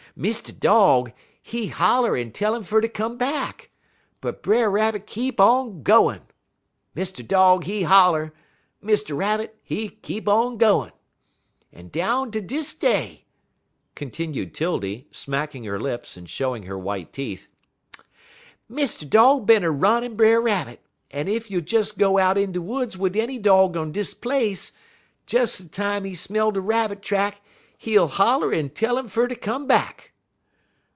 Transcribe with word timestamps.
"Mr. 0.17 0.59
Dog, 0.59 1.13
he 1.41 1.67
holler, 1.67 2.17
en 2.17 2.33
tell 2.33 2.53
'im 2.53 2.63
fer 2.63 2.81
ter 2.81 2.89
come 2.89 3.17
back, 3.17 3.69
but 4.19 4.43
Brer 4.43 4.69
Rabbit 4.69 5.07
keep 5.07 5.39
on 5.39 5.83
gwine; 5.83 6.19
Mr. 6.93 7.25
Dog, 7.25 7.63
he 7.63 7.83
holler, 7.83 8.33
Mr. 8.83 9.15
Rabbit, 9.17 9.57
he 9.63 9.87
keep 9.87 10.27
on 10.27 10.57
gwine. 10.57 10.91
En 11.71 11.87
down 11.87 12.29
ter 12.29 12.41
dis 12.41 12.73
day," 12.73 13.23
continued 13.95 14.53
'Tildy, 14.53 15.07
smacking 15.11 15.63
her 15.63 15.79
lips, 15.79 16.17
and 16.17 16.29
showing 16.29 16.63
her 16.63 16.77
white 16.77 17.13
teeth, 17.13 17.47
"Mr. 18.69 19.09
Dog 19.09 19.45
bin 19.45 19.63
a 19.63 19.71
runnin' 19.71 20.17
Brer 20.17 20.41
Rabbit, 20.41 20.81
en 21.11 21.29
ef 21.29 21.49
you'll 21.49 21.61
des 21.61 21.85
go 21.97 22.17
out 22.19 22.37
in 22.37 22.51
de 22.51 22.61
woods 22.61 22.97
wid 22.97 23.15
any 23.15 23.39
Dog 23.39 23.77
on 23.77 23.93
dis 23.93 24.13
place, 24.13 24.73
des 25.25 25.47
time 25.71 26.03
he 26.03 26.13
smell 26.13 26.51
de 26.51 26.59
Rabbit 26.59 27.01
track 27.01 27.41
he'll 27.77 28.05
holler 28.09 28.53
en 28.53 28.69
tell 28.69 28.97
'im 28.99 29.07
fer 29.07 29.27
ter 29.29 29.33
come 29.35 29.65
back." 29.65 30.09